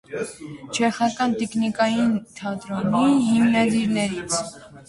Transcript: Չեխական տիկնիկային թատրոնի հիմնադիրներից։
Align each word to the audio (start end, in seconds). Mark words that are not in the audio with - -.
Չեխական 0.77 1.35
տիկնիկային 1.41 2.17
թատրոնի 2.39 3.05
հիմնադիրներից։ 3.29 4.43